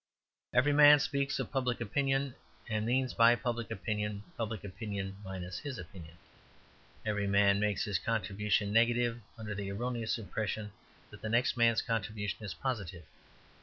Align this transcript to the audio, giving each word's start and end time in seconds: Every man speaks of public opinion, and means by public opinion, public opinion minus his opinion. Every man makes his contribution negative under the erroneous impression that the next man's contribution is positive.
Every 0.51 0.73
man 0.73 0.97
speaks 0.97 1.37
of 1.37 1.51
public 1.51 1.79
opinion, 1.79 2.33
and 2.67 2.87
means 2.87 3.13
by 3.13 3.35
public 3.35 3.69
opinion, 3.69 4.23
public 4.35 4.63
opinion 4.63 5.17
minus 5.23 5.59
his 5.59 5.77
opinion. 5.77 6.15
Every 7.05 7.27
man 7.27 7.59
makes 7.59 7.83
his 7.83 7.99
contribution 7.99 8.73
negative 8.73 9.21
under 9.37 9.53
the 9.53 9.69
erroneous 9.71 10.17
impression 10.17 10.71
that 11.11 11.21
the 11.21 11.29
next 11.29 11.55
man's 11.55 11.83
contribution 11.83 12.43
is 12.43 12.55
positive. 12.55 13.05